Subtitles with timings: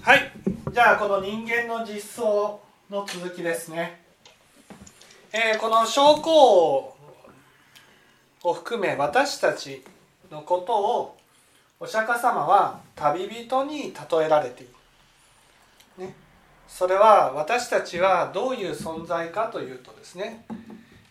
[0.00, 0.32] はい。
[0.72, 2.58] じゃあこの人間の実相
[2.88, 4.00] の続きですね、
[5.32, 6.96] えー、この将校
[8.42, 9.84] を含め私たち
[10.30, 11.16] のことを
[11.78, 14.66] お釈迦様は旅人に例えられてい
[15.98, 16.14] る、ね、
[16.66, 20.46] それは私たちはどういう存在かというとですね、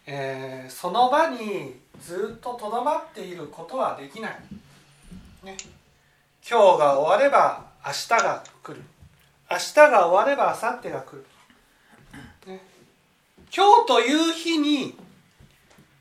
[0.07, 4.39] えー、その場にずっととどまっていることはできない、
[5.43, 5.57] ね、
[6.49, 8.83] 今日が終われば明日が来る。
[9.49, 11.25] 明日が終われば明後日が来る、
[12.47, 12.61] ね、
[13.53, 14.95] 今日という日に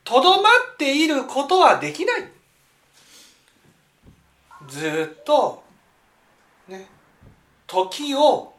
[0.04, 2.28] とどまっていることはできない。
[4.68, 5.62] ずっと
[6.68, 6.86] ね。
[7.66, 8.52] 時を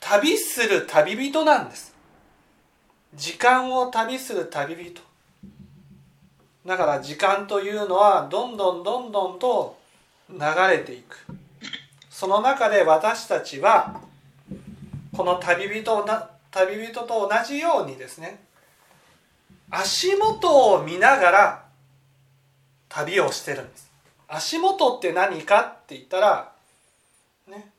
[0.00, 1.94] 旅する旅人なんです。
[3.14, 5.00] 時間を旅する旅人。
[6.64, 9.78] だから時間というのはどんどんどんどんと
[10.30, 10.38] 流
[10.70, 11.24] れていく。
[12.10, 14.00] その中で私たちは
[15.16, 18.42] この旅人な旅人と同じようにですね
[19.70, 21.64] 足元を見ながら
[22.88, 23.90] 旅をしてるんです。
[24.28, 26.52] 足元って何かって言ったら
[27.48, 27.70] ね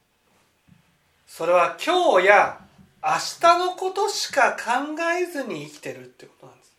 [1.27, 2.59] それは今日や
[3.03, 6.73] 明日のことしか考えずに生きてるってことなんです、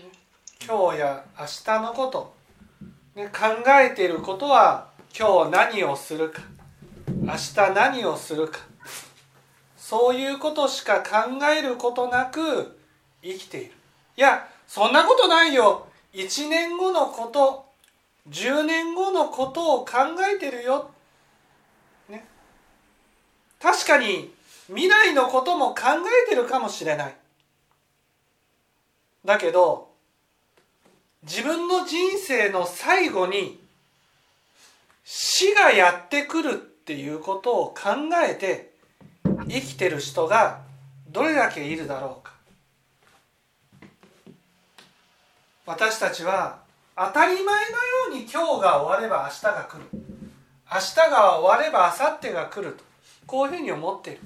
[0.00, 0.04] ね、
[0.66, 2.33] 今日や明日のこと、
[3.14, 3.46] ね、考
[3.80, 6.42] えていることは今日何をするか。
[7.22, 8.58] 明日何をするか。
[9.76, 12.76] そういうことしか考えることなく
[13.22, 13.72] 生きている。
[14.16, 15.86] いやそんなことないよ。
[16.12, 17.66] 1年後のこと
[18.28, 19.92] 10年後のことを考
[20.34, 20.90] えてるよ、
[22.08, 22.26] ね、
[23.60, 24.32] 確かに
[24.68, 25.82] 未来のことも考
[26.26, 27.14] えてるかもしれない。
[29.24, 29.93] だけど
[31.26, 33.58] 自分の人生の最後に
[35.04, 37.74] 死がやってくるっていうことを考
[38.26, 38.72] えて
[39.48, 40.60] 生きてる人が
[41.10, 42.34] どれだけいるだろうか。
[45.66, 46.58] 私たちは
[46.94, 47.54] 当たり前のよ
[48.10, 49.84] うに今日が終われば明日が来る。
[50.70, 52.84] 明日が終われば明後日が来ると
[53.26, 54.20] こういうふうに思ってる。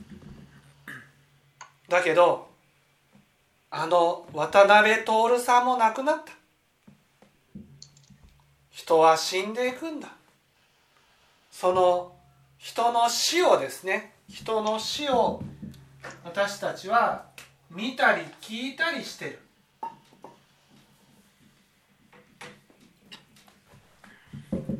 [1.89, 2.49] だけど
[3.71, 6.38] あの渡辺徹さんも亡くなった。
[8.79, 10.07] 人は死んでいくんだ。
[11.51, 12.13] その
[12.59, 15.43] 人の死をですね人の死を
[16.23, 17.25] 私たちは
[17.73, 19.41] 見たり聞いたりしてる。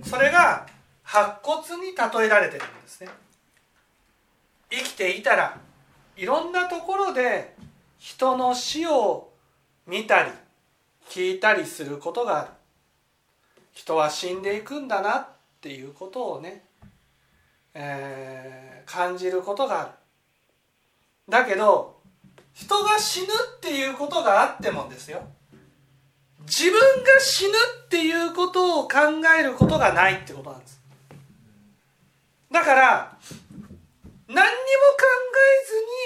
[0.05, 0.69] それが
[1.03, 3.09] 白骨に例えられてるんですね。
[4.71, 5.59] 生きていたら
[6.17, 7.57] いろんなところで
[7.99, 9.31] 人の死を
[9.89, 10.31] 見たり
[11.11, 12.51] 聞いたりすることがある。
[13.79, 15.29] 人は死んでいくんだなっ
[15.61, 16.65] ていうことをね
[17.75, 19.91] えー、感じることがある。
[21.29, 22.01] だけど
[22.53, 25.23] 人が死ぬっていうことがあってもですよ。
[26.41, 26.73] 自分
[27.05, 27.53] が死ぬ
[27.85, 28.99] っていうことを考
[29.39, 30.81] えることがないってことなんです。
[32.51, 33.17] だから
[34.27, 34.45] 何にも考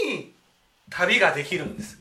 [0.05, 0.35] えずに
[0.91, 1.99] 旅ができるんです。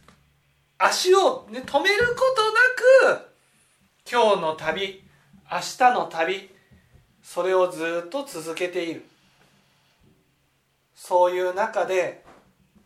[0.78, 3.32] 足を、ね、止めることなく
[4.12, 5.02] 今日の旅
[5.52, 6.50] 明日の旅
[7.22, 9.06] それをずっと続けている。
[10.96, 12.24] そういう中で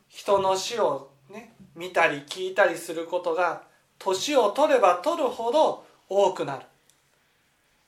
[0.07, 3.61] 人の死をね見たり聞いたりすることが
[3.99, 6.63] 年を取れば取るほど多くなる。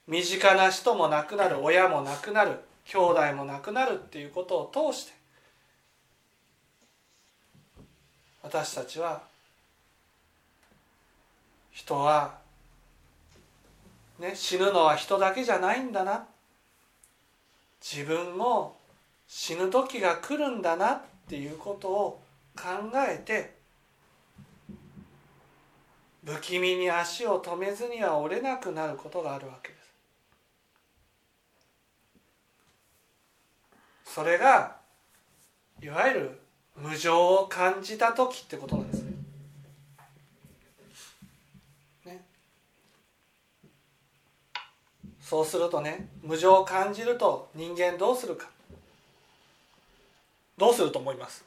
[0.07, 5.13] 身近な人も亡くなる親も亡くなる兄弟も亡くなるっていうことを通して
[8.43, 9.21] 私たちは
[11.77, 12.39] 人は、
[14.19, 16.25] ね、死ぬのは人だけじゃないんだな
[17.81, 18.77] 自分も
[19.27, 22.21] 死ぬ時が来るんだなっていうことを
[22.55, 22.63] 考
[22.95, 23.57] えて
[26.25, 29.87] 不気味に足を止めずには折れなくなることがあるわけです。
[34.13, 34.75] それが
[35.81, 36.39] いわゆる
[36.75, 39.11] 無常を感じた時ってことなんですね。
[42.05, 42.25] ね
[45.29, 48.47] そうするとね無常を感じると人間どうするか。
[50.57, 51.43] どうすると思います？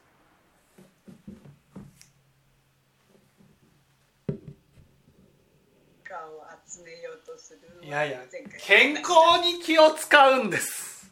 [7.83, 8.21] いやいや
[8.61, 9.13] 健康
[9.43, 11.11] に気を使うんです。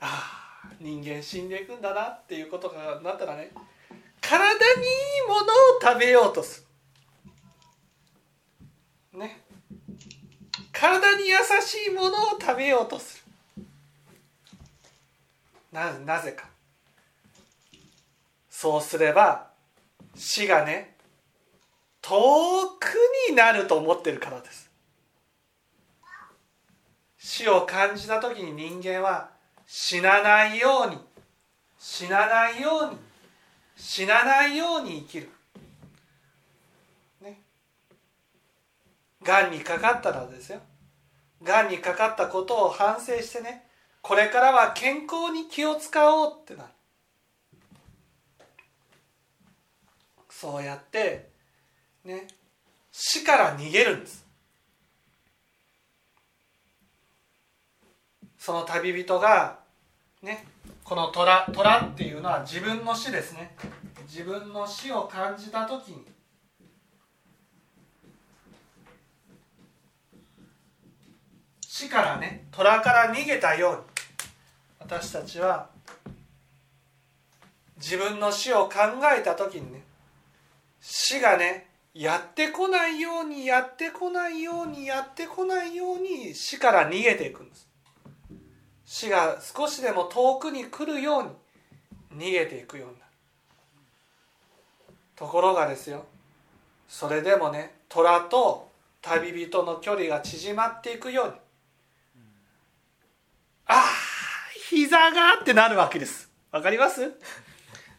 [0.00, 3.52] ああ人間死んでいくんだなっていうことがなったらね
[4.22, 4.86] 体にい
[5.24, 5.44] いものを
[5.80, 6.66] 食べようとする
[9.12, 9.40] ね。
[10.72, 13.22] 体に優しいものを食べようとす
[13.56, 13.64] る。
[15.72, 16.48] ななぜか。
[18.50, 19.48] そうすれば
[20.14, 20.94] 死がね
[22.00, 22.14] 遠
[22.78, 22.94] く
[23.28, 24.70] になると思ってるからです。
[27.18, 29.30] 死を感じた時に人間は
[29.66, 30.98] 死なないように
[31.78, 32.98] 死なないように
[33.76, 35.30] 死なないように生きる。
[39.24, 40.60] がんにかかったらですよ。
[41.42, 43.64] がんにかかったことを反省してね
[44.00, 46.68] これからは健康に気を使おうってなる。
[50.28, 51.28] そうやって
[52.04, 52.26] ね
[52.90, 54.24] 死から逃げるんです。
[58.38, 59.60] その旅人が
[60.20, 60.44] ね
[60.82, 63.54] この虎虎っていうのは自分の死ですね。
[64.08, 66.11] 自分の死を感じた時に
[71.82, 73.78] 死からね虎から逃げたように
[74.78, 75.66] 私たちは
[77.76, 78.74] 自分の死を考
[79.18, 79.82] えた時にね
[80.80, 87.68] 死がねやってこないようにやってこないようにやってこないように死から逃げていくんです。
[88.84, 93.12] 死が少しでも遠くに来るように逃げていくようになる。
[95.16, 96.06] ところがですよ
[96.88, 98.70] それでもね虎と
[99.02, 101.32] 旅人の距離が縮まっていくように
[103.72, 103.82] ああ
[104.68, 106.30] 膝がってなるわけです。
[106.50, 107.10] わかります？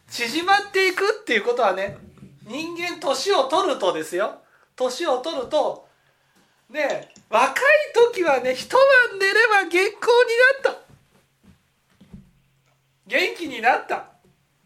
[0.08, 1.98] 縮まっていくっていうことはね
[2.46, 4.38] 人間年を取るとですよ。
[4.76, 5.88] 年を取ると
[6.70, 7.54] ね若い
[8.14, 10.00] 時はね一晩寝れば健康に
[10.64, 10.84] なった。
[13.08, 14.06] 元気になった。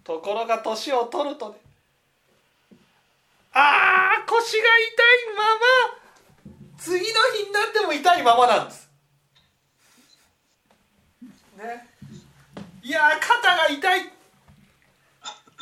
[0.04, 1.56] ところが年を取るとね
[3.54, 7.06] ああ腰が痛いまま次の
[7.36, 8.87] 日になっても痛いままなんです。
[11.58, 11.90] ね。
[12.84, 14.02] いや肩が痛い。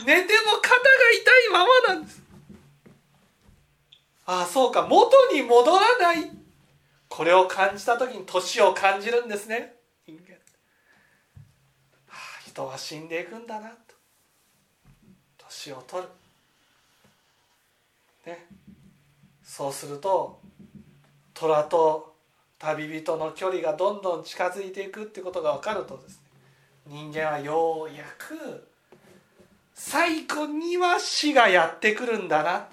[0.05, 2.21] 寝ても肩が痛いままなんです。
[4.25, 4.85] ああそうか。
[4.87, 6.29] 元に戻らない。
[7.07, 9.75] これを感じた時に年を感じるんですね。
[10.05, 10.39] 人間、は
[12.09, 13.69] あ、人は死んでいくんだな。
[13.69, 13.95] と
[15.37, 16.09] 年を取る。
[18.25, 18.47] ね。
[19.43, 20.41] そうすると
[21.33, 22.14] 虎と
[22.65, 26.23] 旅人の距離がどんどん近づいていくってことが分かるとですね
[26.87, 28.67] 人間はようやく
[29.75, 32.69] 最後には死がやってくるんだな。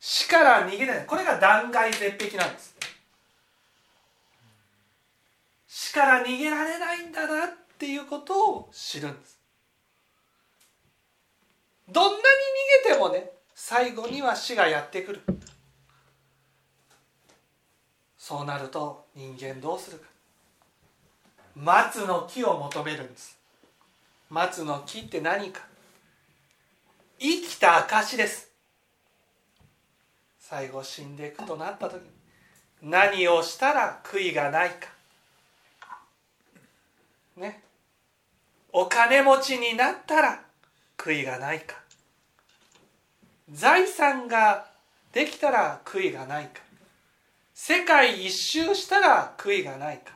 [0.00, 1.06] 死から逃げない。
[1.06, 2.74] これが断崖絶壁なんです。
[5.68, 7.48] 死から逃げられないんだなっ
[7.78, 9.38] ていうことを知るんです。
[11.88, 12.22] どんなに
[12.84, 15.22] 逃げてもね最後には死がやってくる。
[18.22, 20.04] そうなると人間どうするか。
[21.56, 23.36] 松の木を求めるんです。
[24.30, 25.62] 松の木って何か。
[27.18, 28.48] 生きた証です。
[30.38, 32.10] 最後死んでいくとなった時に
[32.80, 34.88] 何をしたら悔いがないか。
[37.36, 37.60] ね。
[38.72, 40.44] お金持ちになったら
[40.96, 41.74] 悔いがないか。
[43.50, 44.68] 財産が
[45.12, 46.71] できたら悔いがないか。
[47.64, 50.14] 世界一周したら悔いがないか。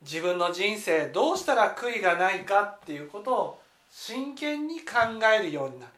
[0.00, 4.94] 自分の人生どうしたら悔いがないかっていうことを真剣に考
[5.38, 5.92] えるようになる。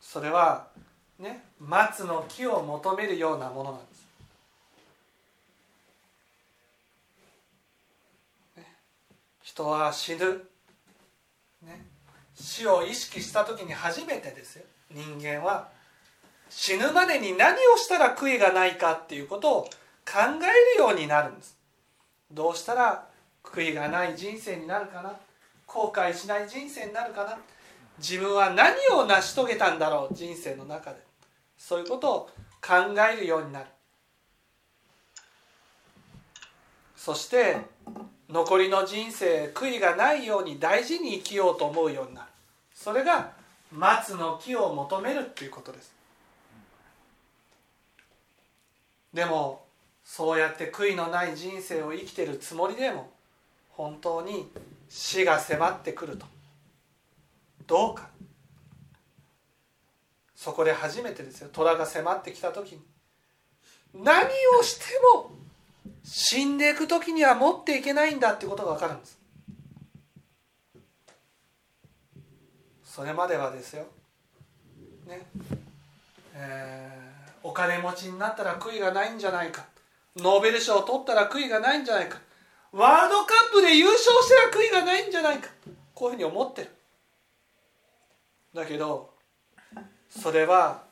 [0.00, 0.68] それは
[1.18, 4.06] ね松の木を求めるようなものなんです、
[8.56, 8.64] ね、
[9.42, 10.42] 人は死ぬ、
[11.66, 11.84] ね、
[12.34, 14.64] 死を意識した時に初めてですよ。
[14.90, 15.73] 人間は。
[16.56, 19.70] 死ぬまでに何をしたら悔いがないかっていうことを考
[20.40, 21.58] えるようになるんです。
[22.30, 23.06] どうしたら
[23.42, 25.12] 悔いがない人生になるかな？
[25.66, 27.36] 後悔しない人生になるかな？
[27.98, 30.96] 自分は何を成し遂げたんだろう人生の中で？
[31.58, 32.30] そういうことを
[32.62, 33.66] 考えるようになる。
[36.96, 37.56] そして
[38.30, 42.28] 残りの人生悔いがないように大事に生きようと思うようになる。
[42.72, 43.32] それが
[43.72, 45.92] 松の木を求めるっていうことです。
[49.14, 49.64] でも
[50.04, 53.10] そうやって悔いのない人生を生きてるつもりでも
[53.70, 54.50] 本当に
[54.88, 56.26] 死が迫ってくると。
[57.66, 58.08] どうか。
[60.36, 61.48] そこで初めてですよ。
[61.52, 62.82] 虎が迫ってきた時に。
[63.94, 64.26] 何
[64.58, 65.32] をしても
[66.02, 69.18] 死んでいく時には持っていけないんだってことが分かるんです。
[72.84, 73.86] それまではですよ。
[75.06, 75.26] ね。
[76.34, 77.13] えー、
[77.44, 79.66] お金持ちになったら悔いがないんじゃないか。
[80.16, 82.18] ノーベル賞を取ったら悔いがないんじゃないか。
[82.72, 85.50] ワールドカップで優勝したら悔いがないんじゃないか。
[85.94, 86.70] こういうふうに思ってる。
[88.54, 89.10] だけど
[90.08, 90.84] それは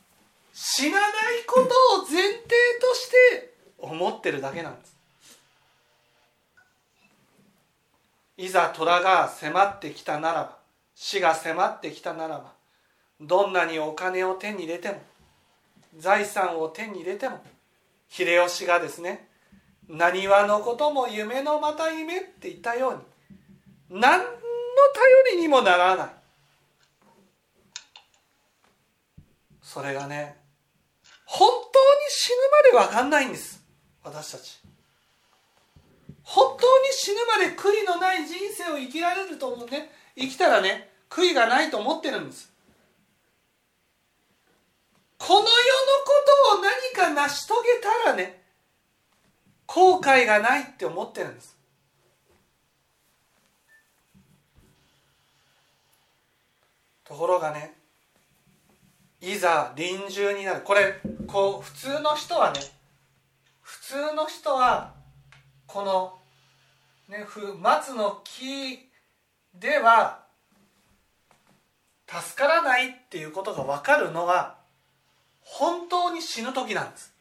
[0.53, 1.11] 死なない
[1.47, 2.43] ことを前提
[2.81, 4.97] として思ってるだけなんです。
[8.37, 10.59] いざ虎が迫ってきたならば
[10.95, 12.53] 死が迫ってきたならば
[13.21, 15.01] どんなにお金を手に入れても
[15.97, 17.43] 財産を手に入れても
[18.09, 19.29] 秀吉がですね
[19.89, 22.91] 何はのことも夢のまた夢って言ったよ
[23.91, 26.09] うに何の頼りにもならない。
[29.61, 30.37] それがね
[31.27, 32.37] 本当に死ぬ
[32.75, 33.63] まで分かんないんです。
[34.05, 34.61] 私たち。
[36.23, 39.91] 本当に死ぬまで悔いのない人生を生きられると思うね。
[40.17, 42.53] 生きたらね悔いがないと思ってるんです
[45.19, 45.51] この世のこ
[46.53, 48.43] とを何か成し遂げたらね
[49.67, 51.57] 後悔がないって思ってるんです。
[57.05, 57.75] ところがね
[59.21, 60.63] いざ臨終になる。
[60.63, 62.61] これこう普通の人はね
[63.61, 64.95] 普通の人は
[65.67, 66.19] この、
[67.09, 67.25] ね、
[67.61, 68.91] 松の木
[69.55, 70.23] では
[72.07, 74.62] 助からないっていうことが分かるのは
[75.45, 77.13] 本当に死ぬ時なんです。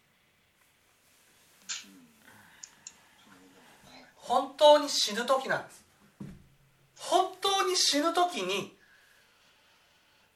[4.15, 5.83] 本当に死ぬ時なんです。
[6.97, 8.77] 本当に死ぬ時に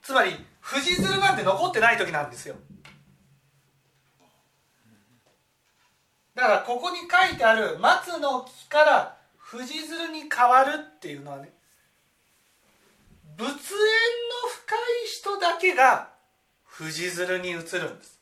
[0.02, 2.56] つまり藤鶴なんて残ってない時なんですよ。
[6.36, 11.54] だからここに書いてある松の木から藤鶴に変わるっていうのはね
[13.38, 13.56] 仏縁の
[14.50, 16.15] 深い人だけが
[16.78, 18.20] 藤鶴に移るんです。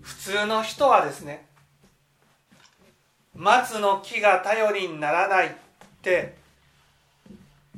[0.00, 1.46] 普通の人はですね
[3.34, 5.50] 松の木が頼りにならないっ
[6.00, 6.34] て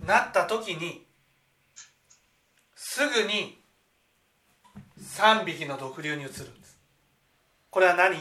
[0.07, 1.05] なった時に
[2.77, 3.59] すぐに
[5.01, 6.79] 3匹の毒瘤に移るんです。
[7.71, 8.17] これは何？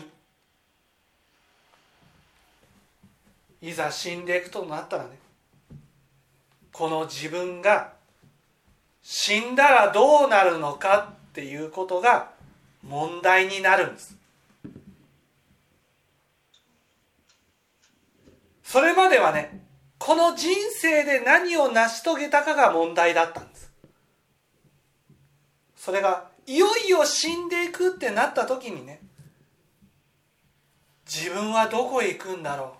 [3.62, 5.20] いざ死んでいくとなったらね
[6.74, 7.94] この自分が
[9.13, 12.32] 死んだらどうなるのかっていうことが
[12.82, 14.15] 問題になるんです。
[18.63, 19.65] それまではね
[20.00, 23.74] この人生で何を成し遂げたかが問題だったんです。
[25.75, 29.01] それがいよいよ死んでいくってなった時にね
[31.06, 32.77] 自分はどこへ行くんだろ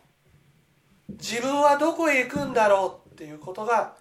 [1.10, 1.12] う。
[1.12, 3.96] 自分はどこへ行くんだろうっていうことが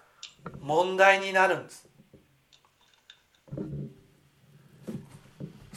[0.61, 1.90] 問題になるんです。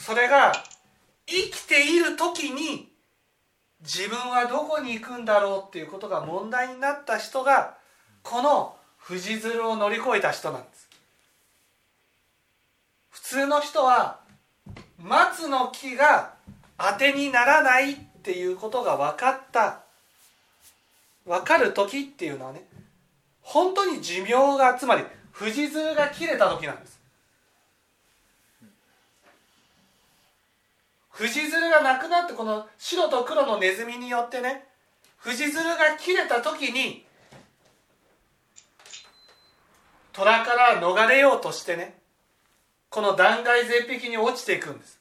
[0.04, 0.52] それが
[1.26, 2.92] 生きている時に
[3.80, 7.78] 自分はどこに行くんだろうっていうことが問題になった人が
[8.22, 8.76] この
[9.08, 10.90] 富士鶴を乗り越えた人なんです。
[13.08, 14.20] 普通の人は
[15.02, 16.34] 松の木が
[16.76, 19.80] 当てにならないっていうことが分かった
[21.24, 22.62] 分かる時っていうのはね
[23.40, 25.04] 本当に寿命がつまり
[25.38, 27.03] 富士鶴が切れた時なんです。
[31.16, 34.66] 富士鶴がなくなってこの白と黒のネズミによってね
[35.22, 37.04] 富士鶴が切れた時に
[40.12, 41.98] 虎から逃れようとしてね
[42.88, 45.00] この断崖絶壁に落ちていくんです。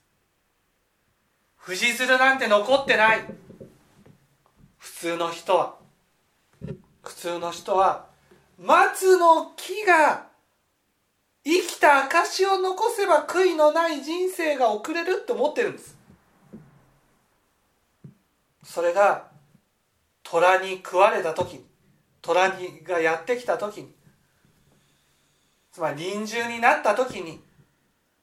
[1.63, 3.19] 富士鶴なんて残ってない。
[4.79, 5.75] 普通の人は。
[7.03, 8.07] 普通の人は
[8.57, 10.27] 松の木が
[11.43, 15.92] 生きた証を残せば悔いのない人生が送れるって思ってるんです。
[18.73, 19.27] それが
[20.23, 21.65] 虎に食われた時に
[22.23, 23.91] 虎にがやってきた時に
[25.71, 27.39] つまり臨終になった時に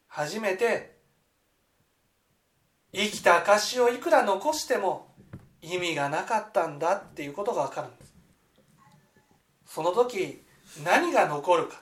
[0.09, 0.97] 初めて
[2.91, 5.15] 生きた証をいくら残しても
[5.61, 8.13] 意味がなかったんだっていうことが分かるんです。
[9.65, 10.43] その時
[10.83, 11.81] 何が残るか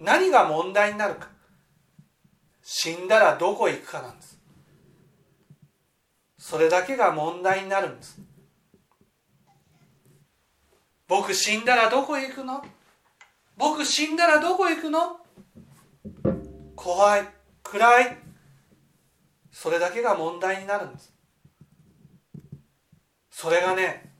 [0.00, 1.28] 何が問題になるか
[2.62, 4.35] 死んだらどこへ行くかなんです。
[6.48, 8.20] それだけが問題になるんです。
[11.08, 12.64] 僕死んだらどこへ行くの？
[13.56, 15.18] 僕死んだらどこへ行くの？
[16.76, 17.28] 怖い
[17.64, 18.18] 暗い。
[19.50, 21.12] それだけが問題になるんです。
[23.28, 24.12] それがね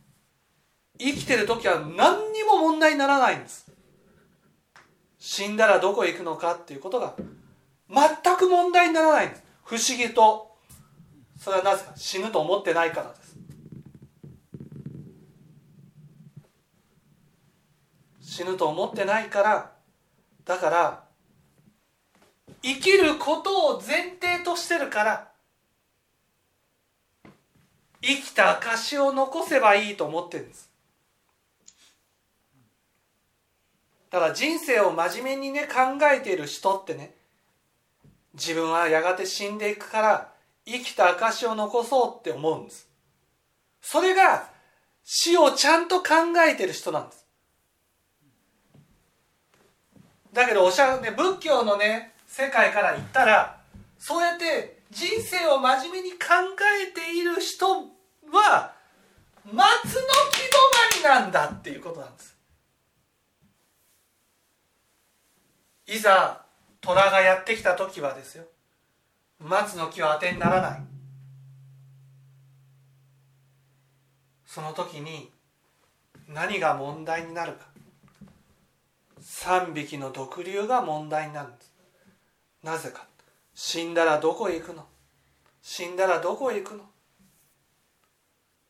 [0.98, 3.70] 生きてる時は何にも問題にならないんです。
[5.20, 7.14] 死んだらどこへ行くのかっていうことが
[7.88, 9.44] 全く問題にならないんです。
[9.62, 10.55] 不思議と。
[11.38, 13.36] それはなぜか死ぬと思ってないからです。
[18.20, 19.72] 死ぬと思ってないから
[20.44, 21.04] だから
[22.62, 25.28] 生きることを前提としてるから
[28.02, 30.70] 生きた証を残せばいいと思ってるんです。
[34.10, 37.14] ただ人生を真面目にね考えている人ってね
[38.34, 40.35] 自分はやがて死んでいくから
[40.66, 42.88] 生きた証を残そうって思うんです。
[43.80, 44.50] それが
[45.04, 46.14] 死をちゃんと考
[46.46, 47.24] えてる人なんです。
[50.32, 53.60] だけどおしゃ、ね、仏教のね世界から言ったら
[53.98, 56.18] そうやって人生を真面目に考
[56.82, 57.66] えている人
[58.32, 58.72] は
[59.44, 59.94] 松の木止
[61.04, 62.36] まりなんだっていうことなんです。
[65.86, 66.42] いざ
[66.80, 68.44] 虎がやってきた時はですよ。
[69.38, 70.82] 松の木は当てにならない。
[74.46, 75.30] その時に
[76.28, 77.66] 何が問題になるか。
[79.20, 81.72] 3匹の毒瘤が問題になるんです。
[82.62, 83.06] なぜか。
[83.54, 84.86] 死んだらどこへ行くの。
[85.62, 86.84] 死んだらどこへ行くの。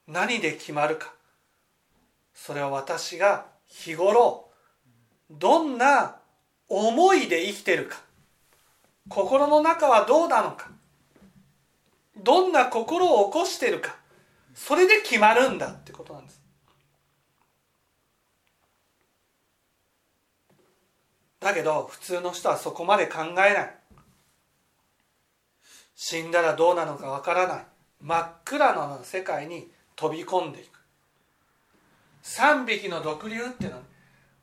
[0.07, 1.13] 何で決まるか。
[2.35, 4.49] それは私が日頃
[5.31, 6.17] どんな
[6.69, 8.06] 思いで生きてるか。
[9.09, 10.71] 心の中はどうなのか？
[12.17, 13.97] どんな心を起こしてるか？
[14.55, 16.41] それで決まるんだってことなんです。
[21.41, 23.75] だけど普通の人はそこまで考えない。
[25.95, 27.67] 死んだらどうなのかわからない。
[28.03, 30.81] 真っ暗な世界に飛び込んでいく。
[32.25, 33.83] 3匹の毒瘤っていうのは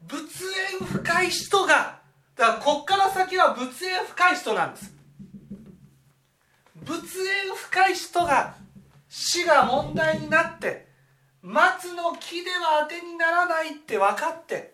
[0.08, 0.46] 仏
[0.80, 2.00] 縁深い人が
[2.36, 4.94] だからこっから先は仏縁深い人なんです。
[6.84, 8.56] 仏縁深い人が
[9.08, 10.88] 死が問題になって
[11.42, 14.74] 松の木では当てにならないって分かって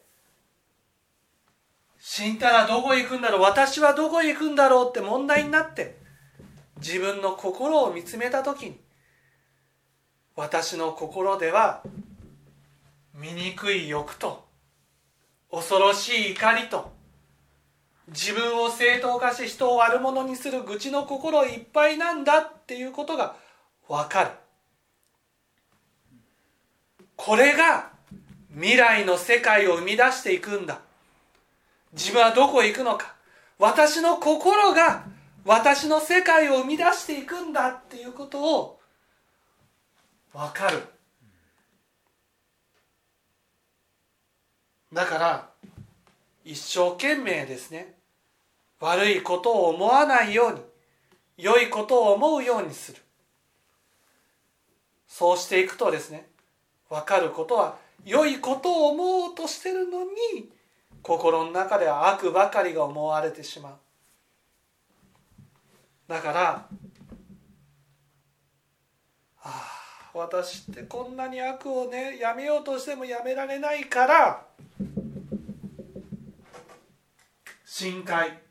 [2.00, 5.98] 死んだらどこへ行くんだろう私はどこへ行くんだろうって問題になって
[6.78, 8.80] 自分の心を見つめた時に
[10.36, 11.84] 私の心では
[13.14, 14.48] 醜い欲と
[15.52, 16.99] 恐ろしい怒りと
[18.10, 23.36] 自分を正当化し人を悪者にする愚痴の心いっぱいなんだっていうことが
[23.88, 24.32] 分かる。
[27.16, 27.92] これが
[28.54, 30.80] 未来の世界を生み出していくんだ。
[31.94, 33.16] 自分はどこへ行くのか。
[33.58, 35.04] 私の心が
[35.46, 38.80] 私の世界を生み出していくんだっていうことを
[40.34, 40.82] 分かる。
[44.92, 45.50] だから
[46.44, 47.99] 一生懸命ですね。
[48.80, 50.62] 悪いことを思わないように
[51.38, 53.02] 良いことを思うようにする。
[55.08, 56.28] そうしていくとですね
[56.90, 60.50] 分かることは良いことを思おうとしてるのに
[61.02, 63.74] 心の中では悪ばかりが思われてしまう。
[66.08, 66.68] だから
[69.42, 74.46] ああ私ってこんなに悪をねやめようとしてもやめられないから
[77.66, 78.49] 深海。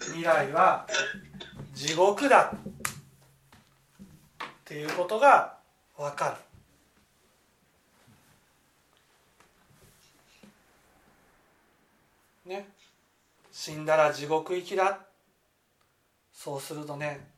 [0.00, 0.86] 未来は
[1.74, 5.56] 地獄だっていうことが
[5.96, 6.36] 分か
[12.46, 12.50] る。
[12.50, 12.68] ね。
[13.52, 15.00] 死んだら地獄行きだ。
[16.32, 17.28] そうするとね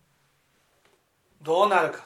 [1.42, 2.04] どうなるか。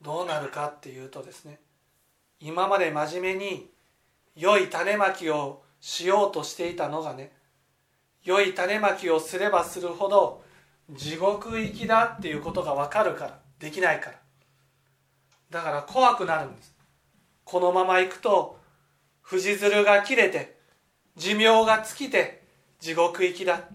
[0.00, 1.60] どうなるかっていうとですね
[2.40, 3.70] 今まで真面目に
[4.34, 7.32] 良い種まきをしようとしていたのがね
[8.22, 10.42] 良い種まきをすればするほど
[10.88, 14.18] 地獄行きだっていうことが分かるからできないから。
[15.50, 16.74] だから怖くなるんです。
[17.44, 18.58] このまま行くと
[19.22, 20.56] 藤鶴が切れて
[21.16, 22.42] 寿命が尽きて
[22.78, 23.68] 地獄行きだ。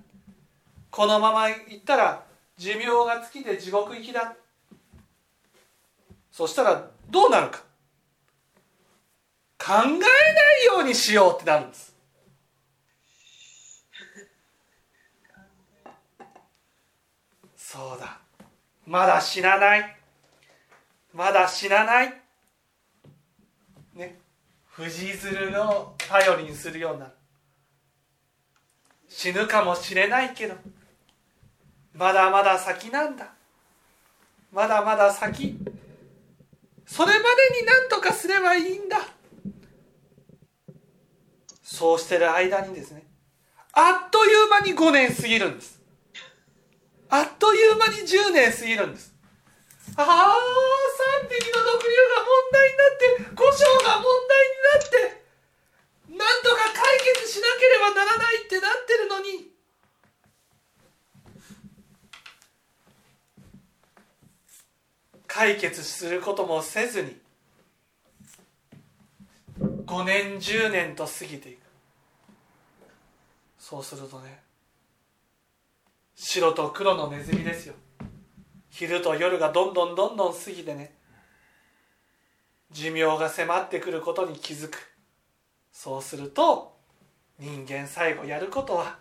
[0.89, 2.23] このまま行ったら
[2.57, 4.35] 寿命が尽きて地獄行きだ。
[6.31, 7.63] そしたらどうなるか。
[9.59, 9.99] 考えない
[10.67, 11.96] ようにしようってなるんです。
[17.69, 18.17] そうだ。
[18.85, 19.97] まだ死なない。
[21.13, 22.13] まだ死なない。
[23.93, 24.17] ね。
[24.67, 27.11] 藤鶴を頼りにするような
[29.09, 30.55] 死ぬかもしれないけど。
[31.93, 33.33] まだまだ先なんだ。
[34.53, 35.57] まだまだ先。
[36.85, 38.99] それまでに何とかすればいいんだ。
[41.61, 43.03] そうしてる間にですね。
[43.73, 45.76] あっという間に5年過ぎるんです。
[47.09, 49.13] あっという間に10年過ぎるんです。
[49.95, 50.05] ああ
[51.23, 55.23] 3匹の毒瘤が問題になって故障が問題になって
[56.09, 59.57] なんとか解決しなければならないってなってるのに。
[65.27, 67.15] 解決することもせずに
[69.59, 71.59] 5年10年と過ぎていく。
[73.59, 74.46] そうするとね
[76.19, 77.75] 白と黒のネズミですよ。
[78.71, 80.95] 昼と夜がどんどんどんどん過ぎてね。
[82.71, 84.77] 寿命が迫ってくることに気づく。
[85.71, 86.75] そうすると
[87.39, 88.97] 人間最後やることは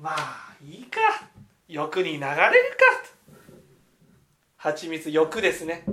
[0.00, 0.98] まあいいか。
[1.68, 2.36] 欲に流れるか。
[4.56, 5.84] 蜂蜜欲ですね。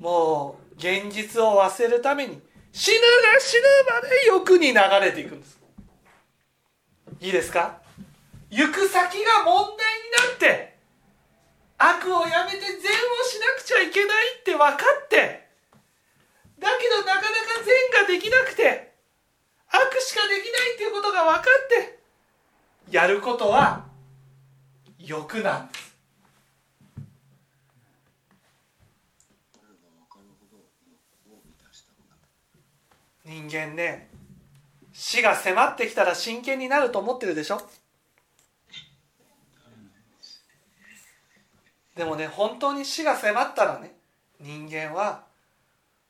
[0.00, 2.40] もう現実を忘れるために
[2.72, 3.62] 死ぬが死ぬ
[3.94, 4.74] まで欲に流
[5.04, 5.59] れていくんです。
[7.20, 7.78] いいですか？
[8.50, 10.74] 行く先が問題になって
[11.78, 12.78] 悪をやめて善を
[13.24, 15.46] しなくちゃいけないって分かって
[16.58, 17.30] だけどなかなか
[17.64, 18.92] 善ができなくて
[19.68, 21.98] 悪しかできないっていうことが分かって
[22.90, 23.86] やることは
[24.98, 25.90] 欲なんです。
[33.24, 34.09] 人間ね
[35.02, 37.62] 死が迫ってきたら真剣になると思ってるでしょ？
[41.96, 43.94] でもね本当に死が迫ったらね
[44.40, 45.24] 人間は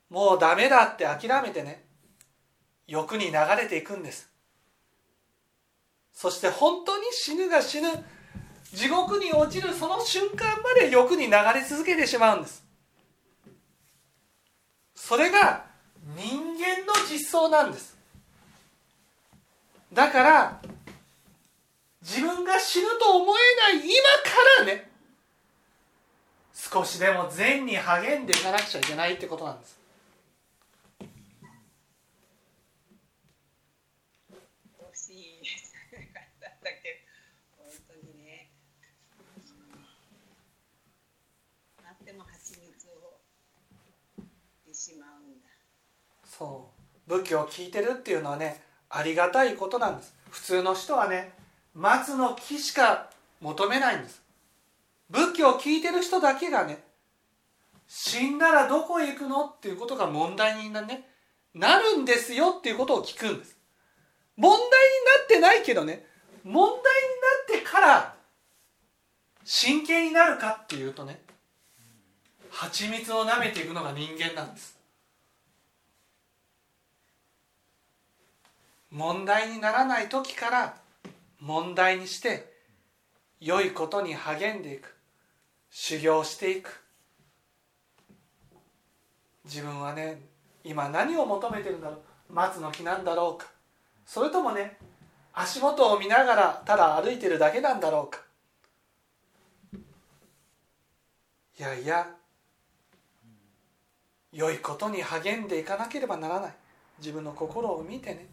[0.09, 1.85] もうダメだって諦めてね
[2.88, 4.29] 欲に流れていくんです。
[6.12, 7.88] そして本当に死ぬが死ぬ
[8.72, 12.64] 地獄に落ちるその瞬間まで欲に流れ続けてしまうんです。
[14.96, 15.64] それが
[16.16, 17.99] 人間の実相なんです。
[19.92, 20.62] だから
[22.03, 23.33] 自分が死ぬと思
[23.70, 23.94] えない今か
[24.61, 24.90] らね
[26.53, 29.81] 少しでも善に励んでいかなくちゃいけないってことなんです。
[46.40, 46.70] そ
[47.07, 47.11] う。
[47.11, 50.14] 仏教を聞いてるっていうのはねありがたいことなんです。
[50.31, 51.33] 普通の人はね
[51.74, 53.09] 松の木しか
[53.40, 54.20] 求めないんです。
[55.09, 56.83] 仏教を聞いてる人だけがね
[57.88, 61.09] 死んだらどこへ行くのっていうことが問題にな,、ね、
[61.55, 63.57] なるんですよっていうことを聞くんです。
[64.37, 64.70] 問題にな
[65.24, 66.07] ってないけどね
[66.44, 66.81] 問題に
[67.57, 68.14] なってから
[69.44, 71.20] 真剣になるかっていうとね
[72.50, 74.79] 蜂蜜を舐めていくのが人間なんです。
[78.90, 80.76] 問題にならない時から
[81.38, 82.53] 問題にして
[83.40, 84.96] 良いことに励んでいく。
[85.70, 86.83] 修行していく。
[89.44, 90.20] 自分はね
[90.64, 92.00] 今何を求めてるんだろう。
[92.33, 93.46] 松の木なんだろうか。
[94.05, 94.76] それともね
[95.33, 98.20] 足元を見ながらただ歩いてるだけなんだろうか。
[101.59, 102.09] いやいや
[104.33, 106.55] 良いことに励んでいかなければならない。
[106.98, 108.26] 自分の心を見てね。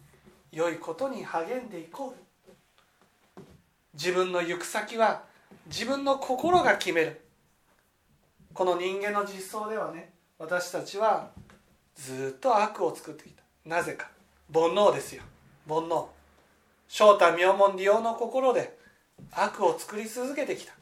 [0.52, 3.40] 良いことに励んでいこう。
[3.94, 5.24] 自分の行く先は
[5.66, 7.20] 自分の心が決める。
[8.54, 11.30] この人間の実相ではね私たちは
[11.94, 13.42] ずっと悪を作ってきた。
[13.64, 14.10] なぜか。
[14.52, 15.22] 煩悩ですよ。
[15.68, 16.06] 煩悩。
[16.88, 18.78] 正太妙門利用の心で
[19.32, 20.72] 悪を作り続けてきた。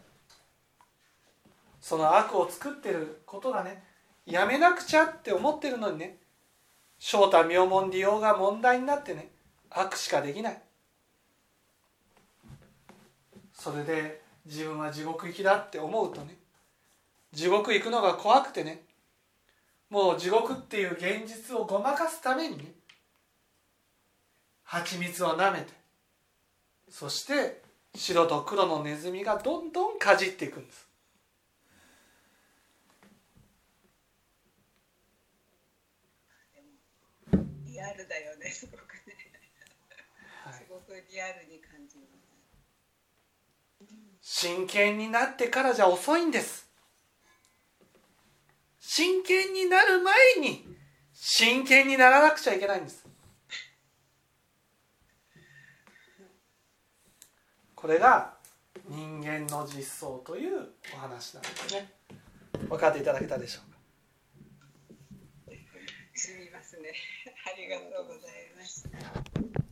[1.80, 3.82] その悪を作ってることがね
[4.26, 6.16] やめなくちゃって思ってるのにね
[6.98, 9.30] 正太妙門利用が問題になってね
[9.78, 10.62] 悪しかできない。
[13.52, 16.36] それで自分は地獄行きだって思うとね。
[17.32, 18.82] 地獄行くのが怖くてね。
[19.90, 22.72] もう地獄っていう現実をごまかすためにね。
[24.64, 25.72] 蜂蜜を舐めて。
[26.88, 27.62] そして
[27.94, 30.86] 白と黒のネズミがどんどんかじっていくんです。
[37.64, 38.50] リアルだよね、
[40.86, 42.16] くリアルに感じます
[44.20, 46.68] 真剣になってからじゃ遅いんです
[48.78, 50.64] 真剣になる前に
[51.12, 53.04] 真剣にならなくちゃいけないんです
[57.74, 58.34] これが
[58.88, 61.90] 人間の実相というお話なんですね
[62.68, 63.76] 分かっていただけたでしょうか？
[66.14, 66.94] すみますね。
[67.46, 69.65] ありがとうございました。